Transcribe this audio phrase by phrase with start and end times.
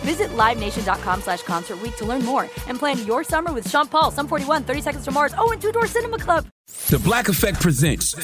[0.00, 4.28] Visit LiveNation.com slash Concert to learn more and plan your summer with Sean Paul, Sum
[4.28, 6.46] 41, 30 Seconds to Mars, oh, and Two Door Cinema Club.
[6.88, 8.14] The Black Effect Presents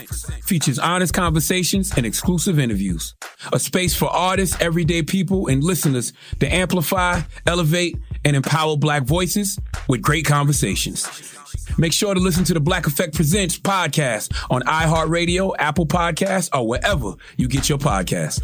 [0.45, 3.15] features honest conversations and exclusive interviews.
[3.53, 9.59] A space for artists, everyday people, and listeners to amplify, elevate, and empower black voices
[9.89, 11.35] with great conversations.
[11.79, 16.67] Make sure to listen to the Black Effect Presents podcast on iHeartRadio, Apple Podcasts, or
[16.67, 18.41] wherever you get your podcasts.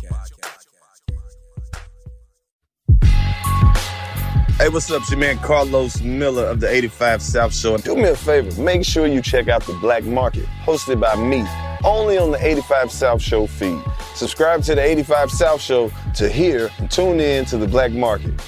[4.59, 5.01] Hey, what's up?
[5.01, 7.75] It's your man Carlos Miller of the 85 South Show.
[7.75, 11.17] And do me a favor, make sure you check out The Black Market, hosted by
[11.17, 11.45] me,
[11.83, 13.83] only on the 85 South Show feed.
[14.15, 18.41] Subscribe to the 85 South Show to hear and tune in to The Black Market.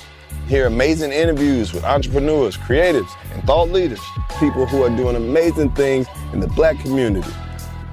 [0.47, 4.00] Hear amazing interviews with entrepreneurs, creatives, and thought leaders,
[4.38, 7.32] people who are doing amazing things in the black community.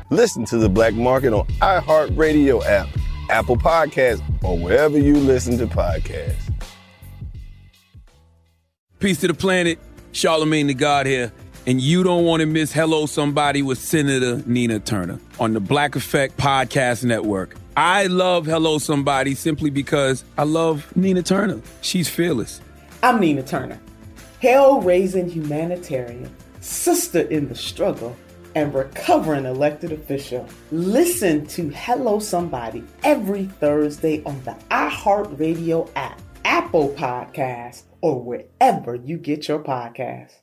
[0.09, 2.89] Listen to The Black Market on iHeartRadio app,
[3.29, 6.50] Apple Podcasts, or wherever you listen to podcasts.
[9.01, 9.79] Peace to the planet.
[10.11, 11.33] Charlemagne the God here.
[11.65, 15.95] And you don't want to miss Hello Somebody with Senator Nina Turner on the Black
[15.95, 17.55] Effect Podcast Network.
[17.75, 21.59] I love Hello Somebody simply because I love Nina Turner.
[21.81, 22.61] She's fearless.
[23.01, 23.79] I'm Nina Turner,
[24.39, 28.15] hell raising humanitarian, sister in the struggle,
[28.53, 30.47] and recovering elected official.
[30.71, 39.17] Listen to Hello Somebody every Thursday on the iHeartRadio app, Apple Podcasts, or wherever you
[39.17, 40.33] get your podcasts.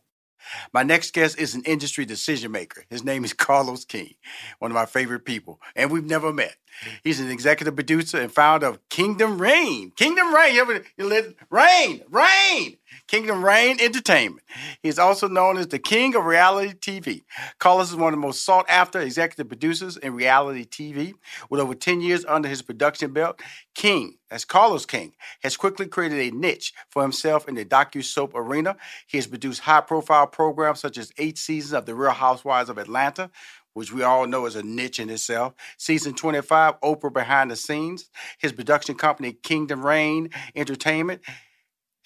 [0.73, 2.85] My next guest is an industry decision maker.
[2.89, 4.15] His name is Carlos King,
[4.59, 6.57] one of my favorite people, and we've never met.
[7.03, 9.93] He's an executive producer and founder of Kingdom Reign.
[9.97, 12.78] Kingdom Reign, you ever you lit, Reign, Reign,
[13.09, 14.45] Kingdom Reign Entertainment.
[14.83, 17.23] He's also known as the King of Reality TV.
[17.59, 21.15] Carlos is one of the most sought after executive producers in reality TV.
[21.49, 23.41] With over 10 years under his production belt,
[23.75, 28.77] King, as Carlos King, has quickly created a niche for himself in the docu-soap arena.
[29.07, 33.31] He has produced high-profile programs such as eight seasons of The Real Housewives of Atlanta,
[33.73, 35.55] which we all know is a niche in itself.
[35.79, 38.11] Season 25, Oprah Behind the Scenes.
[38.39, 41.23] His production company, Kingdom Reign Entertainment,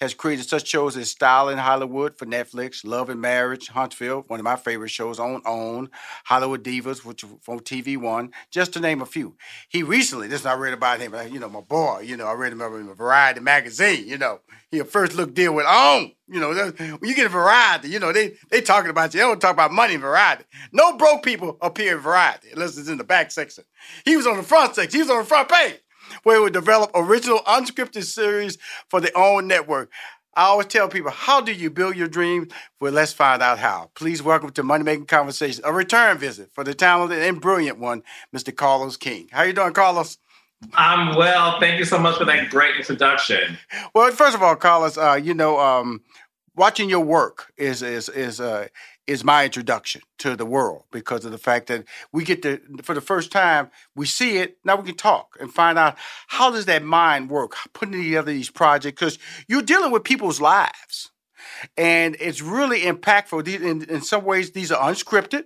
[0.03, 4.43] has created such shows as Styling Hollywood for Netflix, Love and Marriage, Huntsville, one of
[4.43, 5.89] my favorite shows on OWN,
[6.25, 9.35] Hollywood Divas, which from TV One, just to name a few.
[9.69, 12.51] He recently, this I read about him, you know, my boy, you know, I read
[12.51, 16.11] him in a Variety magazine, you know, he a first look deal with OWN.
[16.27, 19.19] You know, when you get a Variety, you know, they they talking about you.
[19.19, 20.45] They don't talk about money in Variety.
[20.71, 23.65] No broke people appear in Variety unless it's in the back section.
[24.03, 24.97] He was on the front section.
[24.97, 25.79] He was on the front page
[26.23, 28.57] where it would develop original unscripted series
[28.89, 29.91] for their own network.
[30.35, 32.51] I always tell people, how do you build your dreams?
[32.79, 33.91] Well, let's find out how.
[33.93, 38.01] Please welcome to Money Making Conversations, a return visit for the talented and brilliant one,
[38.35, 38.55] Mr.
[38.55, 39.27] Carlos King.
[39.31, 40.17] How you doing, Carlos?
[40.73, 41.59] I'm well.
[41.59, 43.57] Thank you so much for that great introduction.
[43.93, 46.01] Well, first of all, Carlos, uh, you know, um,
[46.55, 48.67] watching your work is is is uh,
[49.07, 52.93] is my introduction to the world because of the fact that we get to for
[52.93, 55.97] the first time we see it now we can talk and find out
[56.27, 61.11] how does that mind work putting together these projects because you're dealing with people's lives.
[61.77, 65.45] And it's really impactful in, in some ways these are unscripted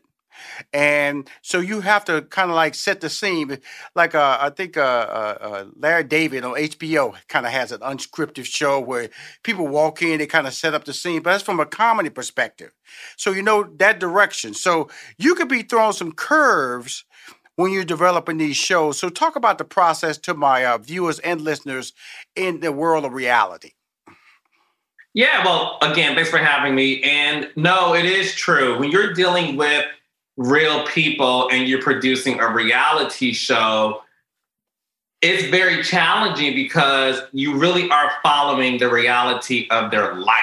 [0.73, 3.59] And so you have to kind of like set the scene.
[3.95, 7.81] Like uh, I think uh, uh, uh Larry David on HBO kind of has an
[7.81, 9.09] unscripted show where
[9.43, 12.09] people walk in, they kind of set up the scene, but that's from a comedy
[12.09, 12.71] perspective.
[13.15, 14.53] So you know that direction.
[14.53, 17.05] So you could be throwing some curves
[17.57, 18.97] when you're developing these shows.
[18.97, 21.91] So talk about the process to my uh, viewers and listeners
[22.35, 23.71] in the world of reality.
[25.13, 27.01] Yeah, well, again, thanks for having me.
[27.01, 28.77] And no, it is true.
[28.79, 29.85] When you're dealing with
[30.37, 34.03] real people and you're producing a reality show,
[35.21, 40.35] it's very challenging because you really are following the reality of their life.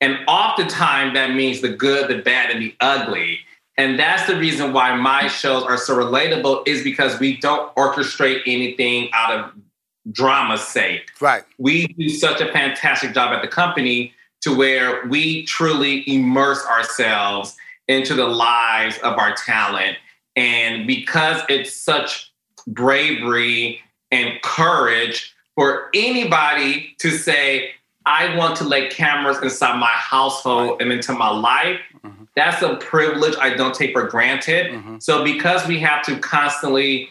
[0.00, 3.40] And oftentimes that means the good, the bad, and the ugly.
[3.76, 8.42] And that's the reason why my shows are so relatable, is because we don't orchestrate
[8.46, 9.52] anything out of
[10.12, 11.10] drama's sake.
[11.20, 11.42] Right.
[11.58, 17.56] We do such a fantastic job at the company to where we truly immerse ourselves
[17.88, 19.96] into the lives of our talent.
[20.36, 22.32] And because it's such
[22.66, 23.80] bravery
[24.10, 27.72] and courage for anybody to say,
[28.06, 32.24] I want to let cameras inside my household and into my life, mm-hmm.
[32.36, 34.72] that's a privilege I don't take for granted.
[34.72, 34.98] Mm-hmm.
[35.00, 37.10] So, because we have to constantly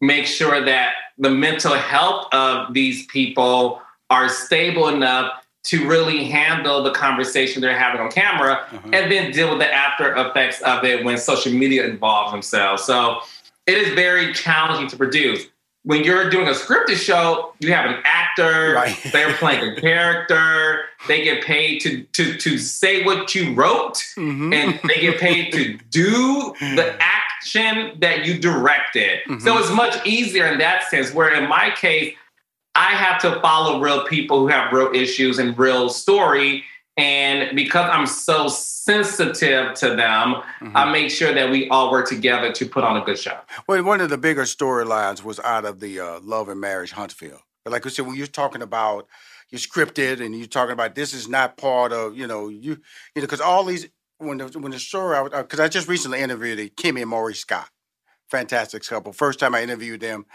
[0.00, 6.82] make sure that the mental health of these people are stable enough to really handle
[6.82, 8.90] the conversation they're having on camera uh-huh.
[8.92, 12.84] and then deal with the after effects of it when social media involves themselves.
[12.84, 13.20] So
[13.66, 15.46] it is very challenging to produce.
[15.84, 18.96] When you're doing a scripted show, you have an actor, right.
[19.12, 24.52] they're playing a character, they get paid to to to say what you wrote, mm-hmm.
[24.52, 29.20] and they get paid to do the action that you directed.
[29.28, 29.40] Mm-hmm.
[29.40, 31.12] So it's much easier in that sense.
[31.12, 32.14] Where in my case,
[32.74, 36.64] I have to follow real people who have real issues and real story.
[36.96, 40.76] And because I'm so sensitive to them, mm-hmm.
[40.76, 43.38] I make sure that we all work together to put on a good show.
[43.66, 47.40] Well, one of the bigger storylines was out of the uh, Love and Marriage Huntsville.
[47.64, 49.08] But like I said, when you're talking about
[49.50, 52.76] you're scripted and you're talking about this is not part of you know you you
[53.16, 53.88] know because all these
[54.18, 57.68] when the when the story because I, I, just recently interviewed Kimmy and Maurice Scott
[58.30, 59.12] fantastic couple.
[59.12, 60.26] First time I interviewed them,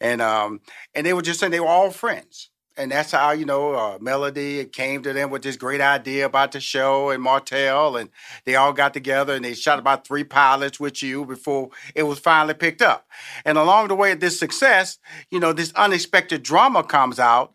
[0.00, 0.60] and um,
[0.94, 3.98] and they were just saying they were all friends, and that's how you know uh,
[4.00, 8.10] Melody came to them with this great idea about the show and Martell, and
[8.44, 12.18] they all got together and they shot about three pilots with you before it was
[12.18, 13.06] finally picked up.
[13.44, 14.98] And along the way of this success,
[15.30, 17.52] you know, this unexpected drama comes out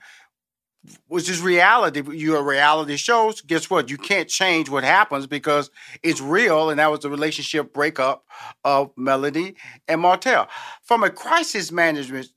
[1.08, 2.02] which is reality.
[2.14, 3.42] You're reality shows.
[3.42, 3.90] Guess what?
[3.90, 5.70] You can't change what happens because
[6.02, 8.26] it's real, and that was the relationship breakup
[8.64, 9.56] of Melody
[9.88, 10.48] and Martell.
[10.84, 12.28] From a crisis management,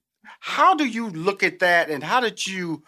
[0.41, 2.85] how do you look at that, and how did you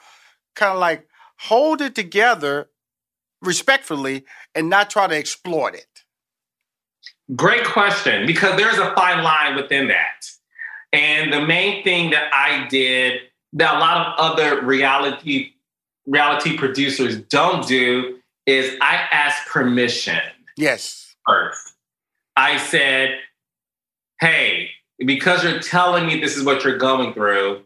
[0.55, 1.06] kind of like
[1.38, 2.69] hold it together
[3.43, 4.25] respectfully
[4.55, 5.87] and not try to exploit it?
[7.34, 10.25] Great question, because there's a fine line within that.
[10.93, 13.20] And the main thing that I did
[13.54, 15.52] that a lot of other reality
[16.06, 20.20] reality producers don't do is I ask permission.
[20.56, 21.14] Yes.
[21.26, 21.74] First.
[22.36, 23.18] I said,
[24.20, 24.70] hey,
[25.04, 27.62] because you're telling me this is what you're going through,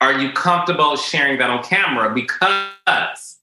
[0.00, 2.12] are you comfortable sharing that on camera?
[2.14, 3.38] Because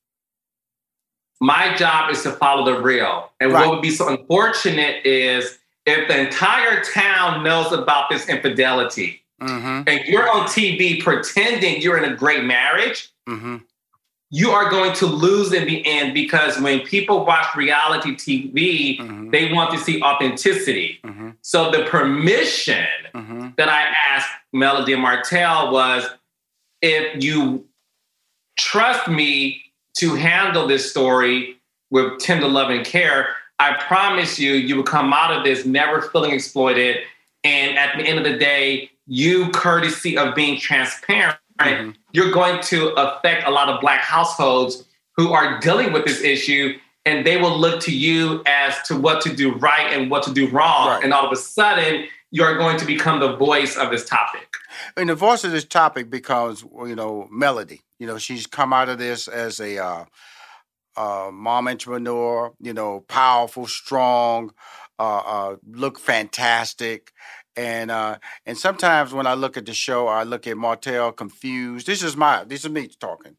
[1.40, 3.32] my job is to follow the real.
[3.40, 3.66] And right.
[3.66, 9.88] what would be so unfortunate is if the entire town knows about this infidelity, mm-hmm.
[9.88, 13.58] and you're on TV pretending you're in a great marriage, mm-hmm.
[14.30, 19.30] you are going to lose in the end because when people watch reality TV, mm-hmm.
[19.30, 21.00] they want to see authenticity.
[21.04, 21.32] Mm-hmm.
[21.42, 23.50] So the permission mm-hmm.
[23.58, 26.06] that I asked Melody Martell was
[26.82, 27.66] if you
[28.58, 29.62] trust me
[29.96, 31.58] to handle this story
[31.90, 36.02] with tender love and care, I promise you, you will come out of this never
[36.02, 36.98] feeling exploited.
[37.44, 41.92] And at the end of the day, you courtesy of being transparent, mm-hmm.
[42.12, 44.86] you're going to affect a lot of black households
[45.16, 49.22] who are dealing with this issue and they will look to you as to what
[49.22, 50.90] to do right and what to do wrong.
[50.90, 51.04] Right.
[51.04, 54.50] And all of a sudden, you're going to become the voice of this topic.
[54.98, 57.82] And the voice of this topic becomes, you know, Melody.
[57.98, 60.06] You know, she's come out of this as a uh,
[60.98, 64.52] uh, mom entrepreneur, you know, powerful, strong,
[65.00, 67.14] uh, uh look fantastic.
[67.58, 71.88] And uh, and sometimes when I look at the show, I look at Martell confused.
[71.88, 73.36] This is my this is me talking.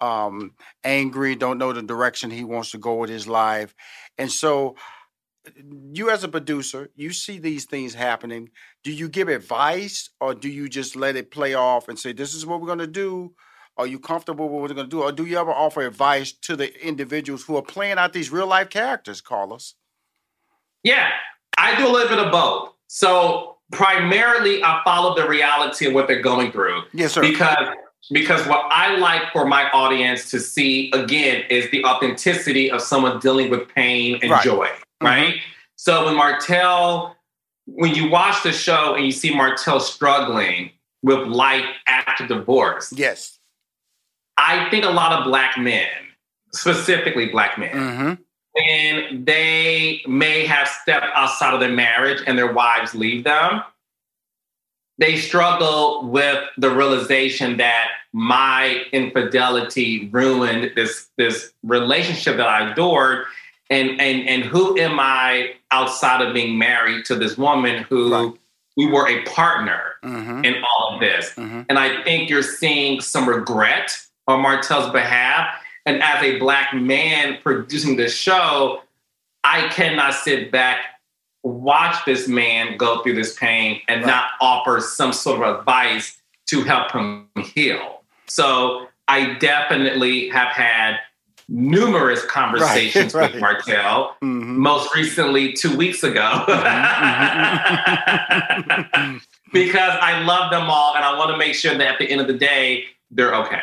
[0.00, 3.74] Um, angry, don't know the direction he wants to go with his life.
[4.18, 4.76] And so
[5.92, 8.50] you as a producer, you see these things happening.
[8.84, 12.34] Do you give advice or do you just let it play off and say, this
[12.34, 13.34] is what we're going to do?
[13.76, 15.02] Are you comfortable with what we're going to do?
[15.02, 18.46] Or do you ever offer advice to the individuals who are playing out these real
[18.46, 19.74] life characters, Carlos?
[20.82, 21.08] Yeah,
[21.56, 22.74] I do a little bit of both.
[22.88, 26.82] So primarily, I follow the reality of what they're going through.
[26.92, 27.20] Yes, sir.
[27.22, 27.68] Because
[28.12, 33.20] because what I like for my audience to see again is the authenticity of someone
[33.20, 34.42] dealing with pain and Right.
[34.42, 34.68] joy,
[35.00, 35.34] right?
[35.76, 37.16] So when Martell,
[37.66, 40.70] when you watch the show and you see Martell struggling
[41.02, 43.38] with life after divorce, Yes.
[44.36, 45.88] I think a lot of black men,
[46.52, 48.22] specifically black men, Mm-hmm.
[48.56, 53.62] And they may have stepped outside of their marriage and their wives leave them,
[54.98, 63.24] they struggle with the realization that my infidelity ruined this this relationship that I adored.
[63.70, 68.32] And and and who am I outside of being married to this woman who Right.
[68.76, 70.44] we were a partner Mm-hmm.
[70.44, 71.32] in all of this?
[71.36, 71.66] Mhm.
[71.68, 75.54] And I think you're seeing some regret on Martell's behalf.
[75.90, 78.82] And as a black man producing this show,
[79.42, 80.78] I cannot sit back,
[81.42, 84.06] watch this man go through this pain and Right.
[84.06, 88.02] not offer some sort of advice to help him heal.
[88.28, 91.00] So I definitely have had
[91.48, 93.32] numerous conversations right.
[93.32, 94.14] with Martell.
[94.22, 94.44] Mhm.
[94.58, 96.44] Most recently, two weeks ago,
[99.52, 102.20] because I love them all and I want to make sure that at the end
[102.20, 103.62] of the day, they're okay.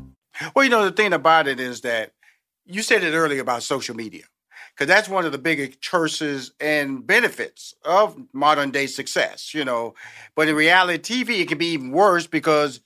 [0.55, 2.11] Well, you know, the thing about it is that
[2.65, 4.23] you said it earlier about social media,
[4.73, 9.93] because that's one of the biggest curses and benefits of modern day success, you know.
[10.35, 12.79] But in reality, TV, it can be even worse because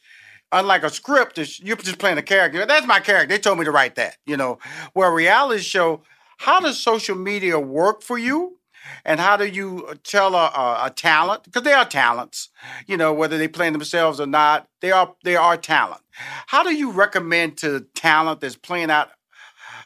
[0.52, 2.66] unlike a script, you're just playing a character.
[2.66, 3.28] That's my character.
[3.36, 4.60] They told me to write that, you know.
[4.94, 6.04] Where a reality show,
[6.38, 8.55] how does social media work for you?
[9.04, 11.44] And how do you uh, tell a, a, a talent?
[11.44, 12.50] Because they are talents,
[12.88, 16.02] you know, whether they play themselves or not, they are they are talent.
[16.48, 19.10] How do you recommend to talent that's playing out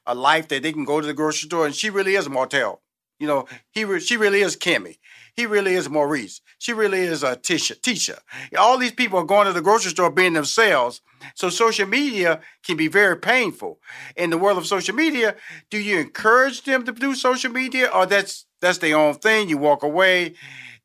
[0.06, 2.82] a life that they can go to the grocery store and she really is Martell?
[3.20, 4.98] You know, he re- she really is Kimmy.
[5.36, 6.42] He really is Maurice.
[6.58, 7.80] She really is a Tisha.
[7.80, 8.20] Tisha.
[8.58, 11.02] All these people are going to the grocery store being themselves.
[11.36, 13.80] So social media can be very painful.
[14.16, 15.36] In the world of social media,
[15.70, 19.50] do you encourage them to do social media, or that's that's their own thing?
[19.50, 20.36] You walk away.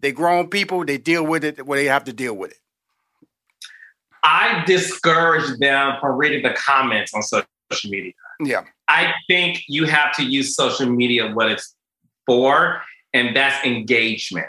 [0.01, 0.85] They grown people.
[0.85, 2.59] They deal with it where they have to deal with it.
[4.23, 7.47] I discourage them from reading the comments on social
[7.91, 8.13] media.
[8.41, 8.65] Yeah.
[8.89, 11.75] I think you have to use social media what it's
[12.27, 14.47] for, and that's engagement.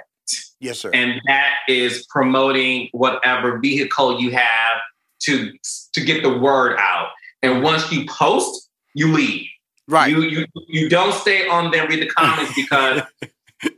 [0.60, 0.91] Yes, sir.
[0.94, 4.79] And that is promoting whatever vehicle you have
[5.24, 5.51] to
[5.94, 7.10] to get the word out.
[7.44, 9.48] And once you post, you leave.
[9.88, 10.10] Right.
[10.10, 13.01] You you you don't stay on there and read the comments because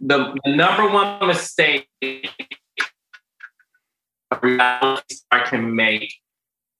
[0.01, 2.29] the, the number one mistake a
[4.41, 6.13] reality star can make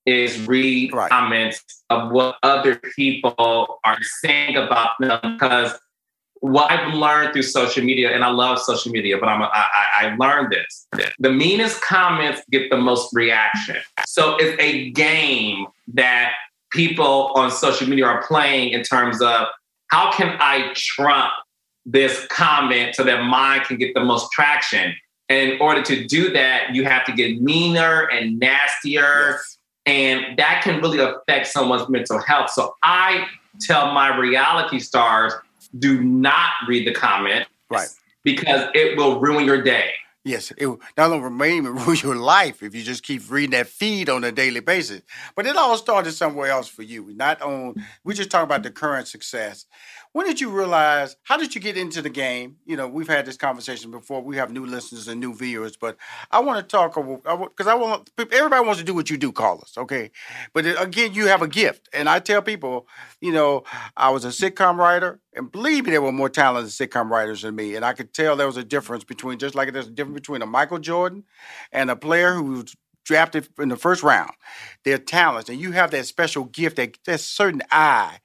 [0.06, 5.78] is read comments of what other people are saying about them because
[6.40, 9.66] what I've learned through social media, and I love social media, but I'm a, I,
[10.00, 10.86] I learned this.
[11.18, 13.76] The meanest comments get the most reaction.
[14.06, 16.34] So it's a game that
[16.70, 19.46] people on social media are playing in terms of
[19.90, 21.32] how can I trump
[21.86, 24.94] this comment so that mine can get the most traction.
[25.30, 29.30] And in order to do that, you have to get meaner and nastier.
[29.30, 29.58] Yes.
[29.86, 32.50] And that can really affect someone's mental health.
[32.50, 33.26] So I
[33.60, 35.32] tell my reality stars
[35.78, 37.46] do not read the comment.
[37.70, 37.88] Right.
[38.24, 39.92] Because it will ruin your day.
[40.24, 43.68] Yes, it will not only remain ruin your life if you just keep reading that
[43.68, 45.02] feed on a daily basis.
[45.34, 47.12] But it all started somewhere else for you.
[47.14, 49.64] Not on we just talk about the current success.
[50.18, 51.14] When did you realize?
[51.22, 52.56] How did you get into the game?
[52.66, 54.20] You know, we've had this conversation before.
[54.20, 55.96] We have new listeners and new viewers, but
[56.32, 59.74] I want to talk because I want everybody wants to do what you do, Carlos.
[59.78, 60.10] Okay,
[60.52, 62.88] but uh, again, you have a gift, and I tell people,
[63.20, 63.62] you know,
[63.96, 67.54] I was a sitcom writer, and believe me, there were more talented sitcom writers than
[67.54, 70.16] me, and I could tell there was a difference between just like there's a difference
[70.16, 71.22] between a Michael Jordan
[71.70, 74.32] and a player who's drafted in the first round.
[74.84, 78.18] Their talents, and you have that special gift, that that certain eye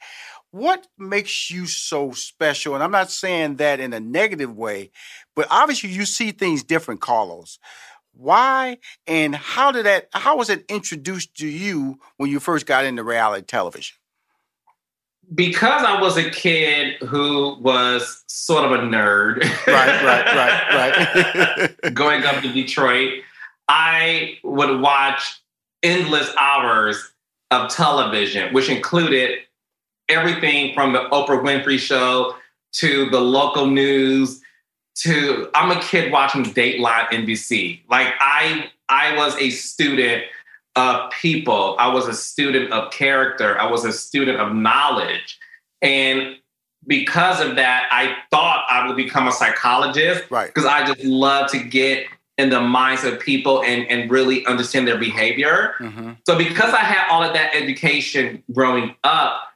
[0.54, 2.76] what makes you so special?
[2.76, 4.92] And I'm not saying that in a negative way,
[5.36, 7.58] but obviously you see things different, Carlos.
[8.14, 12.86] Why and how did that how was it introduced to you when you first got
[12.86, 13.98] into reality television?
[15.34, 19.42] Because I was a kid who was sort of a nerd.
[19.66, 21.94] Right, right, right, right.
[21.96, 23.24] Going up to Detroit,
[23.68, 25.42] I would watch
[25.82, 27.12] endless hours
[27.50, 29.40] of television, which included
[30.10, 32.36] everything from the Oprah Winfrey show
[32.74, 34.42] to the local news
[34.96, 37.82] to I'm a kid watching Dateline NBC.
[37.90, 40.24] Like I I was a student
[40.76, 41.76] of people.
[41.80, 43.60] I was a student of character.
[43.60, 45.40] I was a student of knowledge.
[45.82, 46.38] And
[46.86, 50.26] because of that, I thought I would become a psychologist.
[50.30, 50.48] Right.
[50.48, 52.08] Because I just love to get
[52.38, 55.76] in the minds of people and, and really understand their behavior.
[55.80, 56.14] Mm-hmm.
[56.26, 59.53] So because I had all of that education growing up,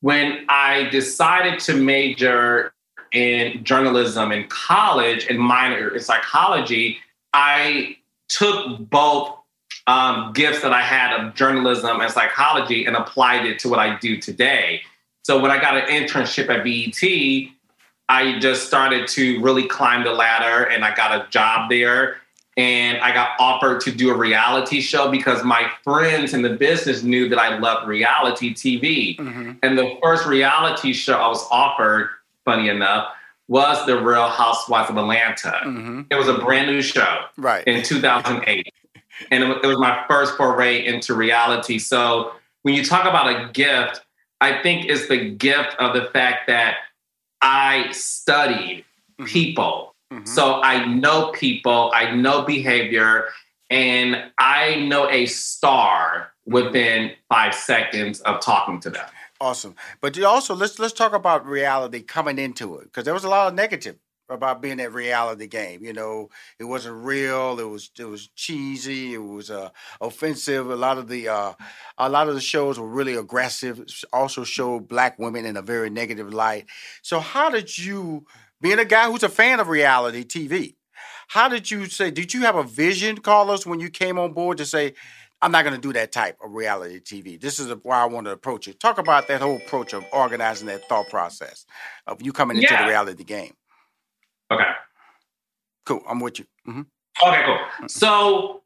[0.00, 2.72] when I decided to major
[3.12, 6.98] in journalism in college and minor in psychology,
[7.32, 7.96] I
[8.28, 9.36] took both
[9.86, 13.98] um, gifts that I had of journalism and psychology and applied it to what I
[13.98, 14.82] do today.
[15.24, 17.50] So when I got an internship at BET,
[18.08, 22.16] I just started to really climb the ladder and I got a job there
[22.60, 27.02] and I got offered to do a reality show because my friends in the business
[27.02, 29.16] knew that I loved reality TV.
[29.16, 29.52] Mm-hmm.
[29.62, 32.10] And the first reality show I was offered,
[32.44, 33.14] funny enough,
[33.48, 35.62] was The Real Housewives of Atlanta.
[35.64, 36.02] Mm-hmm.
[36.10, 37.66] It was a brand new show right.
[37.66, 38.70] in 2008.
[39.30, 41.78] and it was my first foray into reality.
[41.78, 44.02] So when you talk about a gift,
[44.42, 46.76] I think it's the gift of the fact that
[47.40, 48.84] I studied
[49.18, 49.24] mm-hmm.
[49.24, 50.26] people Mm-hmm.
[50.26, 53.28] So I know people, I know behavior,
[53.68, 59.06] and I know a star within five seconds of talking to them.
[59.40, 59.74] Awesome.
[60.00, 63.48] But also let's let's talk about reality coming into it because there was a lot
[63.48, 63.96] of negative
[64.28, 65.84] about being that reality game.
[65.84, 67.58] You know, it wasn't real.
[67.58, 69.14] It was it was cheesy.
[69.14, 69.70] It was uh,
[70.00, 70.70] offensive.
[70.70, 71.52] A lot of the uh,
[71.98, 73.84] a lot of the shows were really aggressive.
[74.12, 76.66] Also showed black women in a very negative light.
[77.02, 78.26] So how did you
[78.60, 80.74] being a guy who's a fan of reality TV,
[81.28, 84.58] how did you say, did you have a vision, Carlos, when you came on board
[84.58, 84.94] to say,
[85.42, 87.40] I'm not going to do that type of reality TV.
[87.40, 88.78] This is why I want to approach it.
[88.78, 91.64] Talk about that whole approach of organizing that thought process
[92.06, 93.54] of you coming into the reality game.
[94.50, 94.64] Okay.
[95.86, 96.02] Cool.
[96.06, 96.44] I'm with you.
[96.68, 96.82] Mm-hmm.
[97.26, 97.88] Okay, cool.
[97.88, 98.62] So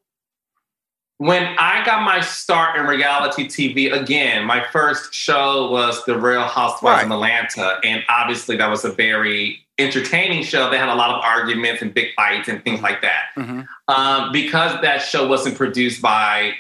[1.19, 6.43] when I got my start in reality TV, again, my first show was The Real
[6.43, 7.07] Housewives right.
[7.07, 7.79] in Atlanta.
[7.85, 10.71] And obviously, that was a very entertaining show.
[10.71, 13.25] They had a lot of arguments and big fights and things like that.
[13.37, 13.63] Mm-hmm.
[13.89, 16.55] Um, because that show wasn't produced by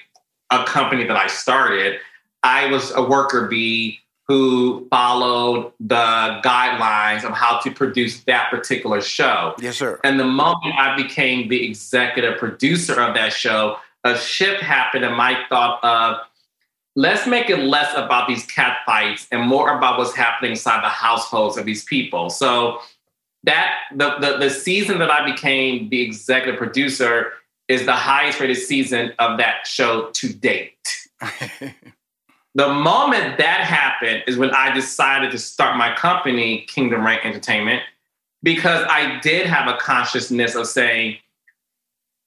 [0.50, 2.00] a company that I started,
[2.42, 9.00] I was a worker bee who followed the guidelines of how to produce that particular
[9.00, 9.54] show.
[9.60, 10.00] Yes, sir.
[10.02, 15.12] And the moment I became the executive producer of that show, a shift happened in
[15.12, 16.18] my thought of
[16.96, 20.88] let's make it less about these cat fights and more about what's happening inside the
[20.88, 22.30] households of these people.
[22.30, 22.78] So
[23.44, 27.32] that the, the, the season that I became the executive producer
[27.68, 31.08] is the highest rated season of that show to date.
[32.54, 37.82] the moment that happened is when I decided to start my company, Kingdom Reign Entertainment,
[38.42, 41.16] because I did have a consciousness of saying,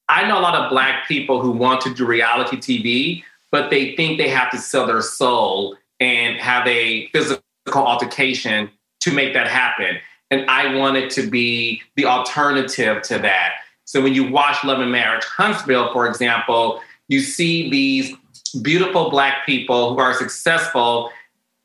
[0.10, 3.96] I know a lot of Black people who want to do reality TV, but they
[3.96, 7.42] think they have to sell their soul and have a physical
[7.76, 8.70] altercation
[9.02, 9.98] to make that happen.
[10.32, 13.54] And I wanted to be the alternative to that.
[13.86, 18.14] So when you watch Love and Marriage Huntsville, for example, you see these
[18.62, 21.10] beautiful black people who are successful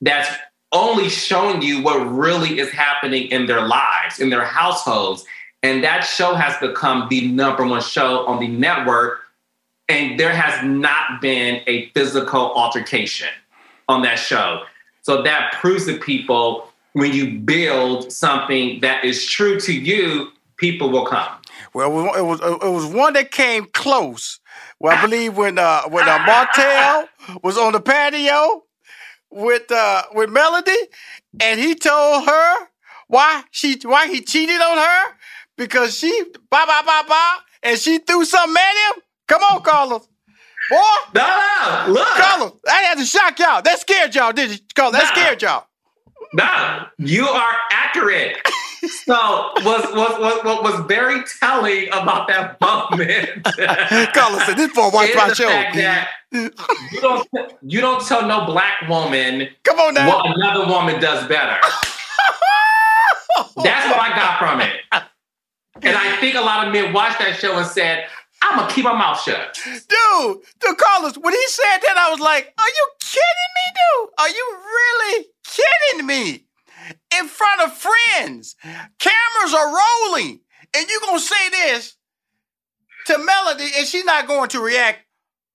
[0.00, 0.28] that's
[0.72, 5.24] only showing you what really is happening in their lives, in their households.
[5.62, 9.20] And that show has become the number one show on the network.
[9.88, 13.28] And there has not been a physical altercation
[13.88, 14.62] on that show.
[15.02, 20.90] So that proves to people when you build something that is true to you, people
[20.90, 21.28] will come.
[21.74, 24.40] Well, it was it was one that came close.
[24.78, 27.08] Well, I believe when uh, when uh, Martell
[27.42, 28.64] was on the patio
[29.30, 30.76] with uh, with Melody,
[31.40, 32.54] and he told her
[33.08, 35.14] why she why he cheated on her
[35.56, 39.02] because she ba ba ba ba, and she threw something at him.
[39.28, 40.08] Come on, Carlos.
[40.70, 40.78] Boy,
[41.14, 43.62] no, no, look, Carlos, I had to shock y'all.
[43.62, 44.58] That scared y'all, did you?
[44.74, 45.66] Carlos, that scared y'all.
[46.34, 48.36] No, you are accurate.
[49.04, 53.44] So was was was what was very telling about that moment.
[54.14, 55.46] Carlos said this boy watch my show.
[55.46, 56.50] That you
[57.00, 57.28] don't
[57.62, 61.60] you don't tell no black woman come on now what another woman does better.
[63.56, 64.80] That's what I got from it.
[65.82, 68.06] And I think a lot of men watched that show and said,
[68.42, 69.58] I'm gonna keep my mouth shut.
[69.64, 74.10] Dude, dude, Carlos, when he said that, I was like, Are you kidding me, dude?
[74.18, 76.46] Are you really kidding me?
[77.18, 78.56] In front of friends,
[78.98, 80.40] cameras are rolling,
[80.74, 81.96] and you're gonna say this
[83.06, 85.00] to Melody, and she's not going to react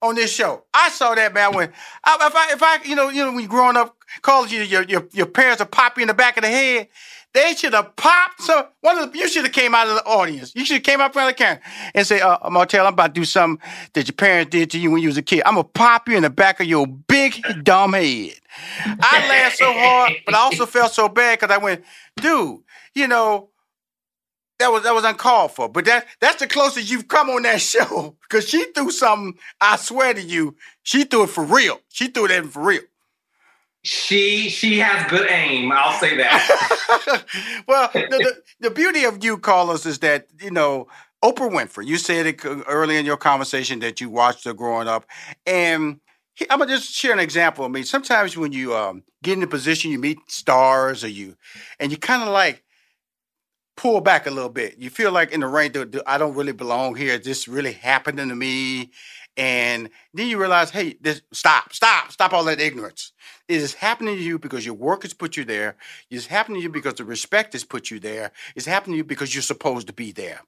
[0.02, 0.64] on this show.
[0.74, 1.74] I saw that man when if
[2.06, 5.26] I if I you know you know when you're growing up, college, your your your
[5.26, 6.88] parents are popping in the back of the head.
[7.38, 8.42] They should have popped.
[8.42, 10.54] So one of the, you should have came out of the audience.
[10.56, 11.62] You should have came up front of the camera
[11.94, 14.90] and say, uh, Martell, I'm about to do something that your parents did to you
[14.90, 15.44] when you was a kid.
[15.46, 18.34] I'm gonna pop you in the back of your big dumb head.
[18.84, 21.84] I laughed so hard, but I also felt so bad because I went,
[22.16, 22.62] dude,
[22.96, 23.50] you know,
[24.58, 25.70] that was that was uncalled for.
[25.70, 29.40] But that that's the closest you've come on that show because she threw something.
[29.62, 31.82] I swear to you, she threw it for real.
[31.90, 32.82] She threw it in for real.
[33.88, 35.72] She she has good aim.
[35.72, 37.26] I'll say that.
[37.70, 40.88] well, the, the, the, beauty of you, Carlos, is that you know
[41.24, 41.86] Oprah Winfrey.
[41.86, 45.06] You said it early in your conversation that you watched her growing up,
[45.46, 46.02] and
[46.50, 47.64] I'm gonna just share an example.
[47.64, 51.38] I mean, sometimes when you um, get in a position, you meet stars, or you,
[51.80, 52.66] and you kind of like
[53.78, 54.78] pull back a little bit.
[54.80, 55.72] You feel like in the rain,
[56.06, 57.18] I don't really belong here.
[57.20, 58.92] this really happening to me?
[59.38, 63.14] And then you realize, hey, this, stop, stop, stop all that ignorance.
[63.48, 65.76] It is happening to you because your work has put you there.
[66.10, 68.32] It's happening to you because the respect has put you there.
[68.56, 70.42] It's happening to you because you're supposed to be there.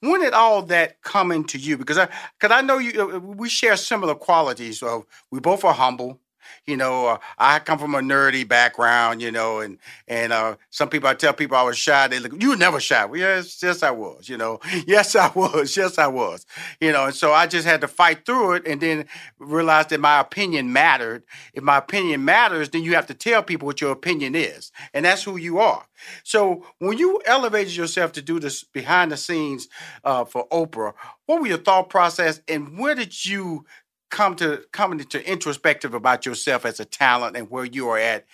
[0.00, 1.76] When did all that come into you?
[1.76, 4.82] Because I, because I know you, uh, we share similar qualities.
[4.82, 6.20] Of we both are humble
[6.66, 10.88] you know, uh, I come from a nerdy background, you know, and and uh, some
[10.88, 12.08] people I tell people I was shy.
[12.08, 13.04] They look, you were never shy.
[13.04, 14.28] Well, yes, yes, I was.
[14.28, 15.76] You know, yes, I was.
[15.76, 16.46] Yes, I was.
[16.80, 19.06] You know, and so I just had to fight through it, and then
[19.38, 21.24] realize that my opinion mattered.
[21.54, 25.04] If my opinion matters, then you have to tell people what your opinion is, and
[25.04, 25.86] that's who you are.
[26.22, 29.68] So when you elevated yourself to do this behind the scenes
[30.04, 30.94] uh, for Oprah,
[31.26, 33.64] what were your thought process, and where did you
[34.10, 38.26] come to coming to introspective about yourself as a talent and where you are at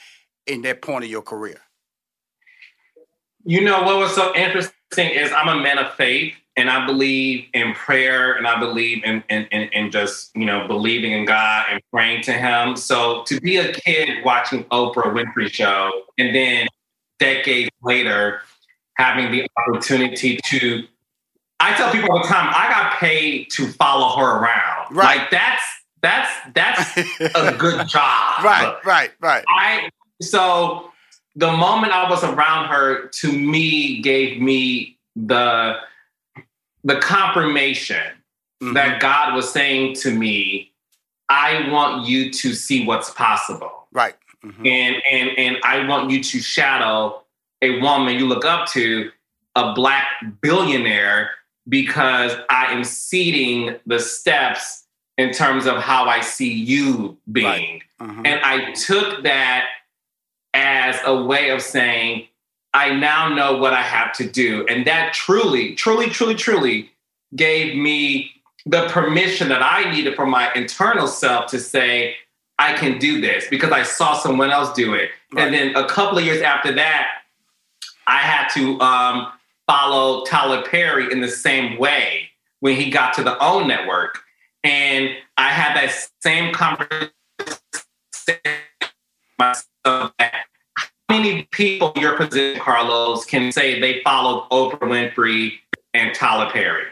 [0.46, 1.60] in that point of your career?
[3.44, 7.46] You know what was so interesting is I'm a man of faith and I believe
[7.52, 11.66] in prayer and I believe in, in, in, in just, you know, believing in God
[11.70, 12.76] and praying to him.
[12.76, 16.66] So to be a kid watching Oprah Winfrey show and then
[17.18, 18.40] decades later
[18.94, 20.82] having the opportunity to
[21.58, 24.75] I tell people all the time, I got paid to follow her around.
[24.90, 25.18] Right.
[25.18, 25.62] Like that's
[26.02, 26.96] that's that's
[27.34, 28.44] a good job.
[28.44, 29.44] Right, right, right.
[29.48, 30.90] I so
[31.34, 35.76] the moment I was around her, to me, gave me the
[36.84, 38.12] the confirmation
[38.62, 38.74] mm-hmm.
[38.74, 40.72] that God was saying to me,
[41.28, 43.88] I want you to see what's possible.
[43.92, 44.14] Right.
[44.44, 44.66] Mm-hmm.
[44.66, 47.22] And and and I want you to shadow
[47.62, 49.10] a woman you look up to,
[49.56, 50.06] a black
[50.42, 51.30] billionaire
[51.68, 54.84] because I am seeding the steps
[55.18, 57.46] in terms of how I see you being.
[57.46, 57.82] Right.
[58.00, 58.22] Uh-huh.
[58.24, 59.66] And I took that
[60.54, 62.28] as a way of saying,
[62.74, 64.66] I now know what I have to do.
[64.68, 66.90] And that truly, truly, truly, truly
[67.34, 68.30] gave me
[68.66, 72.16] the permission that I needed from my internal self to say,
[72.58, 75.10] I can do this because I saw someone else do it.
[75.32, 75.44] Right.
[75.44, 77.08] And then a couple of years after that,
[78.06, 79.32] I had to um,
[79.66, 84.20] follow Tyler Perry in the same way when he got to the OWN network.
[84.64, 87.10] And I had that same conversation
[89.38, 95.52] myself that how many people in your position, Carlos, can say they followed Oprah Winfrey
[95.94, 96.86] and Tyler Perry?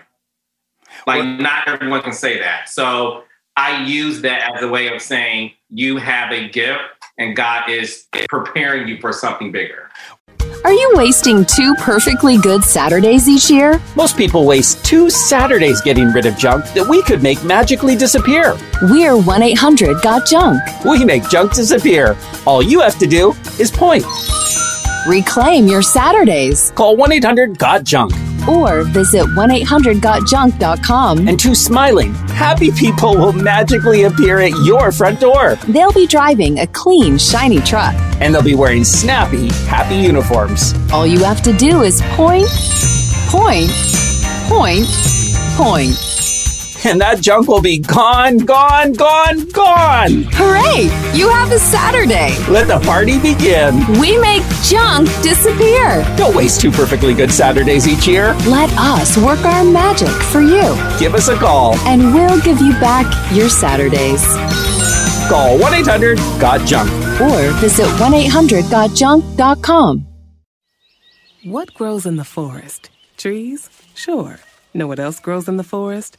[1.07, 2.69] Like, well, not everyone can say that.
[2.69, 3.25] So
[3.57, 6.83] I use that as a way of saying you have a gift
[7.19, 9.91] and God is preparing you for something bigger.
[10.65, 13.79] Are you wasting two perfectly good Saturdays each year?
[13.97, 18.57] Most people waste two Saturdays getting rid of junk that we could make magically disappear.
[18.85, 20.63] We're 1 800 Got Junk.
[20.83, 22.17] We make junk disappear.
[22.47, 24.07] All you have to do is point.
[25.07, 26.71] Reclaim your Saturdays.
[26.71, 28.15] Call 1 800 Got Junk
[28.49, 31.29] or visit 1-800-GOT-JUNK.com.
[31.29, 35.57] And two smiling, happy people will magically appear at your front door.
[35.69, 37.95] They'll be driving a clean, shiny truck.
[38.21, 40.73] And they'll be wearing snappy, happy uniforms.
[40.93, 42.49] All you have to do is point,
[43.31, 43.71] point,
[44.49, 44.87] point,
[45.57, 46.14] point
[46.85, 50.25] and that junk will be gone, gone, gone, gone.
[50.33, 50.85] Hooray!
[51.19, 52.37] You have a Saturday.
[52.51, 53.87] Let the party begin.
[54.01, 56.05] We make junk disappear.
[56.17, 58.35] Don't waste two perfectly good Saturdays each year.
[58.47, 60.75] Let us work our magic for you.
[60.99, 64.25] Give us a call, and we'll give you back your Saturdays.
[65.29, 70.07] Call 1 800 Got Junk or visit 1 800 GotJunk.com.
[71.45, 72.91] What grows in the forest?
[73.17, 73.71] Trees?
[73.95, 74.39] Sure.
[74.75, 76.19] Know what else grows in the forest?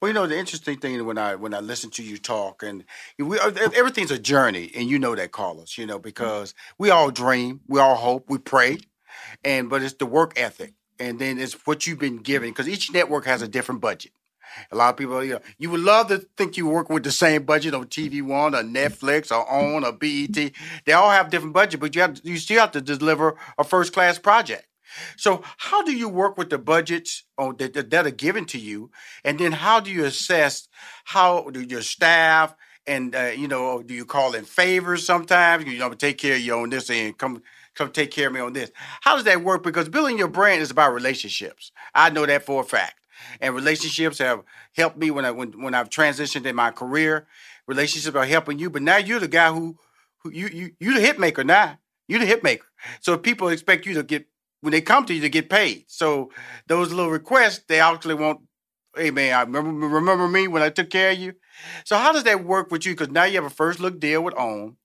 [0.00, 2.84] Well, you know the interesting thing when I when I listen to you talk, and
[3.18, 5.78] we, uh, everything's a journey, and you know that, Carlos.
[5.78, 8.78] You know because we all dream, we all hope, we pray,
[9.42, 12.92] and but it's the work ethic, and then it's what you've been given because each
[12.92, 14.12] network has a different budget.
[14.70, 17.10] A lot of people, you know, you would love to think you work with the
[17.10, 20.52] same budget on TV One or Netflix or OWN or BET.
[20.84, 23.64] They all have different budget, but you have to, you still have to deliver a
[23.64, 24.66] first class project.
[25.16, 28.90] So, how do you work with the budgets that, that are given to you,
[29.24, 30.68] and then how do you assess
[31.04, 32.54] how do your staff
[32.86, 35.64] and uh, you know do you call in favors sometimes?
[35.64, 37.42] You know, take care of you on this end, come
[37.74, 38.70] come take care of me on this.
[39.02, 39.62] How does that work?
[39.62, 41.72] Because building your brand is about relationships.
[41.94, 43.00] I know that for a fact,
[43.40, 44.42] and relationships have
[44.74, 47.26] helped me when I when when I've transitioned in my career.
[47.66, 49.76] Relationships are helping you, but now you're the guy who,
[50.18, 51.78] who you you you the hit maker now.
[52.08, 52.66] You're the hit maker.
[53.00, 54.26] So people expect you to get
[54.66, 55.84] when they come to you to get paid.
[55.86, 56.32] So
[56.66, 58.40] those little requests, they actually want,
[58.96, 61.34] hey man, I remember remember me when I took care of you.
[61.84, 62.92] So how does that work with you?
[62.92, 64.76] Because now you have a first look deal with OWN,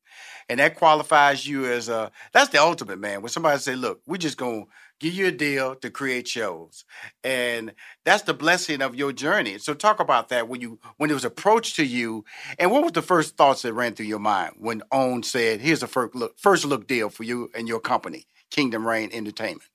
[0.47, 3.23] and that qualifies you as a that's the ultimate man.
[3.23, 4.65] When somebody say, look, we're just gonna
[4.99, 6.85] give you a deal to create shows.
[7.23, 7.73] And
[8.05, 9.57] that's the blessing of your journey.
[9.57, 12.23] So talk about that when you when it was approached to you,
[12.59, 15.81] and what was the first thoughts that ran through your mind when OWN said, here's
[15.81, 18.27] a first look first look deal for you and your company?
[18.51, 19.70] Kingdom Reign Entertainment?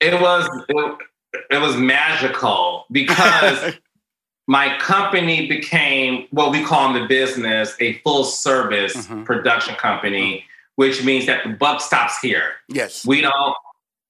[0.00, 0.98] It was it,
[1.50, 3.74] it was magical because
[4.50, 9.22] my company became what we call in the business a full service mm-hmm.
[9.22, 10.46] production company, mm-hmm.
[10.74, 12.54] which means that the buck stops here.
[12.68, 13.06] Yes.
[13.06, 13.54] We don't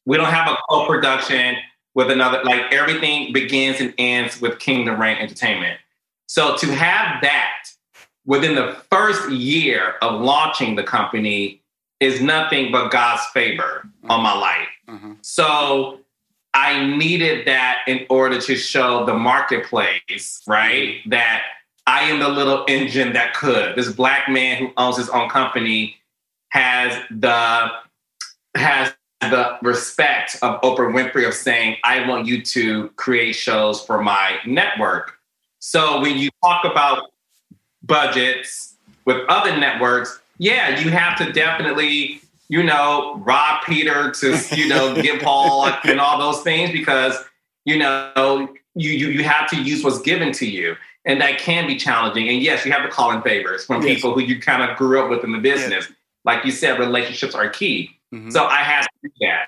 [0.07, 1.57] we don't have a co-production
[1.94, 5.79] with another like everything begins and ends with Kingdom Reign Entertainment.
[6.26, 7.64] So to have that
[8.24, 11.61] within the first year of launching the company
[12.00, 14.11] is nothing but God's favor mm-hmm.
[14.11, 14.68] on my life.
[14.90, 15.12] Mm-hmm.
[15.22, 16.00] So
[16.53, 20.96] I needed that in order to show the marketplace, right?
[20.96, 21.11] Mm-hmm.
[21.11, 21.42] That
[21.87, 23.76] I am the little engine that could.
[23.76, 25.96] This black man who owns his own company
[26.50, 27.70] has the
[28.57, 34.03] has the respect of Oprah Winfrey of saying, I want you to create shows for
[34.03, 35.18] my network.
[35.59, 37.11] So when you talk about
[37.83, 44.66] budgets with other networks, yeah, you have to definitely, you know, rob Peter to, you
[44.66, 47.16] know, get Paul and all those things because,
[47.64, 50.74] you know, you, you you have to use what's given to you.
[51.04, 52.28] And that can be challenging.
[52.28, 53.94] And yes, you have to call in favors from yes.
[53.94, 55.86] people who you kind of grew up with in the business.
[55.88, 55.96] Yes.
[56.24, 57.90] Like you said, relationships are key.
[58.12, 58.30] Mm-hmm.
[58.30, 59.46] So I had to do that.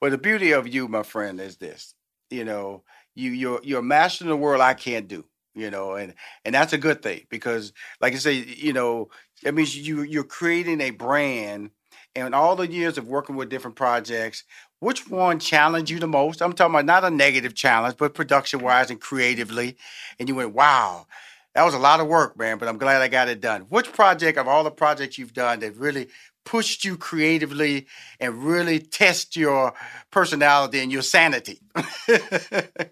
[0.00, 1.94] Well, the beauty of you, my friend, is this.
[2.30, 2.82] you know,
[3.14, 5.26] you you're you're mastering the world I can't do.
[5.54, 9.10] You know, and and that's a good thing because, like I say, you know,
[9.42, 11.70] that means you you're creating a brand,
[12.14, 14.44] and all the years of working with different projects,
[14.80, 16.40] which one challenged you the most?
[16.40, 19.76] I'm talking about not a negative challenge, but production wise and creatively.
[20.18, 21.06] And you went, wow,
[21.54, 23.62] that was a lot of work, man, but I'm glad I got it done.
[23.62, 26.08] Which project of all the projects you've done that really
[26.44, 27.86] pushed you creatively
[28.20, 29.74] and really test your
[30.10, 31.60] personality and your sanity?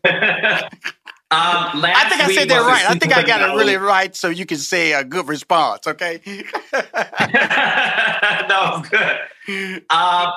[1.29, 2.89] Um, I think I said that right.
[2.89, 5.87] I think I got it really right, so you can say a good response.
[5.87, 6.21] Okay.
[6.73, 9.83] that was good.
[9.91, 10.33] Um,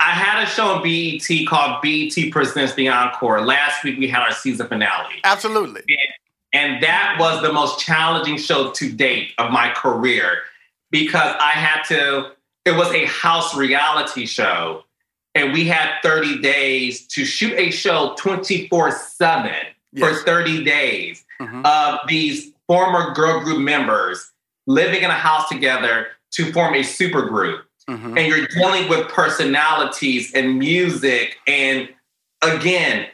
[0.00, 3.44] I had a show on BET called BET Presents the Encore.
[3.44, 5.16] Last week we had our season finale.
[5.24, 5.82] Absolutely.
[6.52, 10.38] And, and that was the most challenging show to date of my career
[10.92, 12.32] because I had to,
[12.64, 14.84] it was a house reality show.
[15.34, 18.92] And we had 30 days to shoot a show 24
[19.96, 21.64] 7 for 30 days Mm-hmm.
[21.64, 24.32] of these former girl group members
[24.66, 27.64] living in a house together to form a super group.
[27.88, 28.18] Mm-hmm.
[28.18, 31.36] And you're dealing with personalities and music.
[31.46, 31.88] And
[32.42, 33.06] again,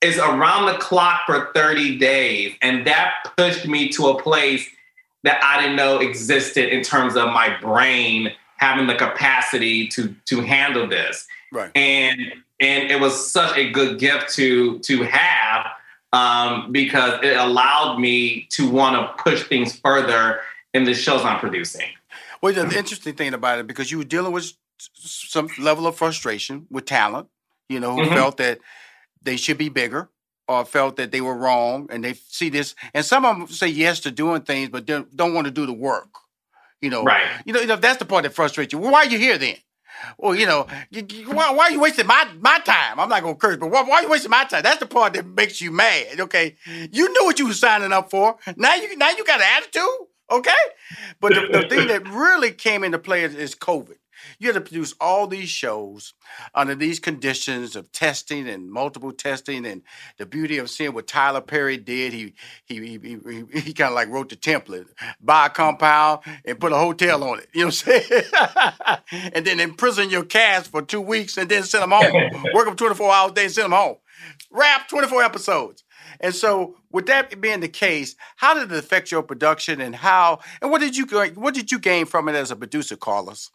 [0.00, 2.54] it's around the clock for 30 days.
[2.62, 4.64] And that pushed me to a place
[5.24, 10.42] that I didn't know existed in terms of my brain having the capacity to to
[10.42, 11.26] handle this.
[11.52, 11.72] Right.
[11.74, 12.20] And
[12.60, 15.66] and it was such a good gift to to have
[16.14, 20.40] um, because it allowed me to want to push things further
[20.72, 21.86] in the shows I'm producing.
[22.40, 26.66] Well, the interesting thing about it, because you were dealing with some level of frustration
[26.70, 27.28] with talent,
[27.68, 28.14] you know, who Mhm.
[28.14, 28.60] felt that
[29.22, 30.08] they should be bigger
[30.46, 32.74] or felt that they were wrong and they see this.
[32.92, 35.66] And some of them say yes to doing things, but don't, don't want to do
[35.66, 36.08] the work.
[36.80, 37.26] You know, Right.
[37.46, 38.78] You know, you know, that's the part that frustrates you.
[38.78, 39.56] Well, why are you here then?
[40.18, 42.98] Well, you know, you, you- why, why are you wasting my, my time?
[43.00, 44.62] I'm not gonna curse, but why, why are you wasting my time?
[44.62, 46.20] That's the part that makes you mad.
[46.20, 46.56] Okay,
[46.92, 48.36] you knew what you were signing up for.
[48.56, 49.82] Now you now you got an attitude.
[50.30, 50.52] Okay,
[51.20, 53.96] but the, the thing that really came into play is, is COVID.
[54.38, 56.14] You had to produce all these shows
[56.54, 59.82] under these conditions of testing and multiple testing, and
[60.18, 62.12] the beauty of seeing what Tyler Perry did.
[62.12, 62.34] He
[62.64, 64.86] he he, he, he kind of like wrote the template:
[65.20, 67.48] buy a compound and put a hotel on it.
[67.52, 69.30] You know what I'm saying?
[69.34, 72.44] and then imprison your cast for two weeks, and then send them home.
[72.54, 73.96] Work them 24 hours a day and send them home.
[74.50, 75.84] Wrap 24 episodes.
[76.20, 80.40] And so, with that being the case, how did it affect your production, and how,
[80.62, 83.50] and what did you what did you gain from it as a producer, Carlos?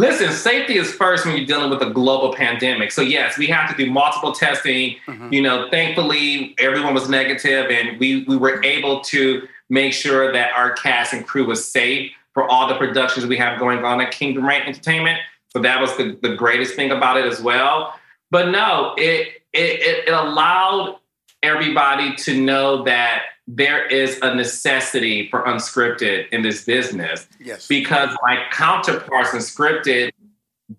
[0.00, 2.90] Listen, safety is first when you're dealing with a global pandemic.
[2.90, 4.96] So yes, we have to do multiple testing.
[5.06, 5.30] Mm-hmm.
[5.30, 10.52] You know, thankfully everyone was negative, and we we were able to make sure that
[10.56, 14.10] our cast and crew was safe for all the productions we have going on at
[14.10, 15.20] Kingdom Reign Entertainment.
[15.50, 17.94] So that was the, the greatest thing about it as well.
[18.30, 20.99] But no, it, it, it allowed
[21.42, 27.66] everybody to know that there is a necessity for unscripted in this business Yes.
[27.66, 30.10] because my counterparts in scripted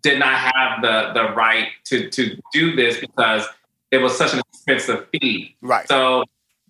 [0.01, 3.45] did not have the the right to to do this because
[3.91, 5.57] it was such an expensive fee.
[5.61, 5.85] Right.
[5.89, 6.23] So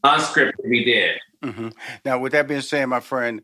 [0.03, 1.19] unscripted we did.
[1.43, 1.69] hmm
[2.03, 3.41] Now, with that being said, my friend,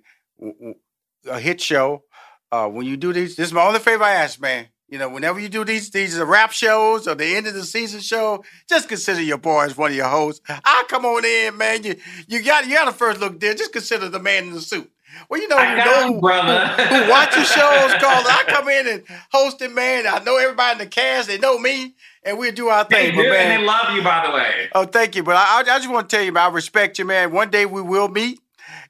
[1.30, 2.04] a hit show.
[2.52, 4.68] Uh, when you do these, this is my only favor I ask, man.
[4.90, 8.00] You know, whenever you do these these rap shows or the end of the season
[8.00, 10.42] show, just consider your boy as one of your hosts.
[10.48, 11.84] I come on in, man.
[11.84, 11.96] You
[12.28, 13.54] you got you got to first look there.
[13.54, 14.90] Just consider the man in the suit.
[15.30, 16.68] Well, you know, I you know brother.
[16.84, 18.26] who, who watches shows called.
[18.28, 20.06] I come in and host it, man.
[20.08, 21.28] I know everybody in the cast.
[21.28, 23.16] They know me, and we do our They thing.
[23.16, 24.70] do, but man, and they love you, by the way.
[24.74, 25.24] Oh, thank you.
[25.24, 27.32] But I, I just want to tell you, man, I respect you, man.
[27.34, 28.40] One day we will meet.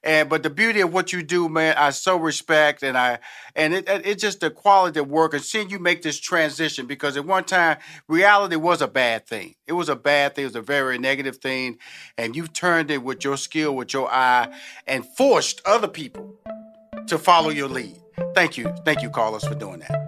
[0.03, 3.19] And but the beauty of what you do, man, I so respect, and I
[3.55, 6.85] and it it- it's just the quality of work and seeing you make this transition
[6.87, 9.55] because at one time reality was a bad thing.
[9.67, 10.43] It was a bad thing.
[10.43, 11.77] It was a very negative thing,
[12.17, 14.49] and you've turned it with your skill, with your eye,
[14.87, 16.35] and forced other people
[17.07, 17.97] to follow your lead.
[18.35, 20.06] Thank you, thank you, Carlos, for doing that.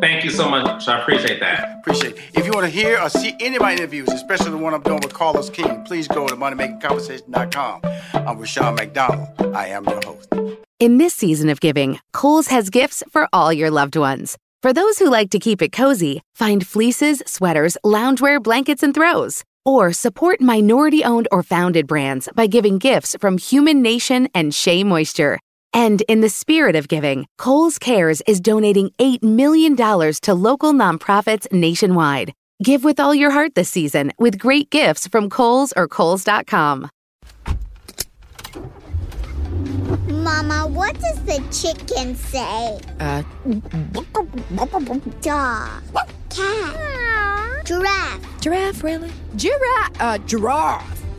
[0.00, 0.88] Thank you so much.
[0.88, 1.78] I appreciate that.
[1.80, 2.22] Appreciate it.
[2.34, 4.82] If you want to hear or see any of my interviews, especially the one I'm
[4.82, 7.80] doing with Carlos King, please go to moneymakingconversation.com.
[8.14, 9.28] I'm Rushion McDonald.
[9.54, 10.32] I am your host.
[10.78, 14.36] In this season of giving, Kohl's has gifts for all your loved ones.
[14.62, 19.44] For those who like to keep it cozy, find fleeces, sweaters, loungewear, blankets, and throws.
[19.64, 24.84] Or support minority owned or founded brands by giving gifts from Human Nation and Shea
[24.84, 25.38] Moisture.
[25.72, 31.50] And in the spirit of giving, Kohl's Cares is donating $8 million to local nonprofits
[31.52, 32.32] nationwide.
[32.62, 36.88] Give with all your heart this season with great gifts from Kohl's or Kohl's.com.
[40.08, 42.80] Mama, what does the chicken say?
[42.98, 43.22] Uh,
[45.20, 45.82] Dog.
[46.30, 47.66] Cat.
[47.66, 48.40] Giraffe.
[48.40, 49.12] Giraffe, really?
[49.36, 50.00] Giraffe.
[50.00, 51.05] Uh, giraffe.